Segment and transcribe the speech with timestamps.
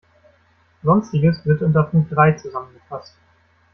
[0.81, 3.15] Sonstiges wird unter Punkt drei zusammengefasst.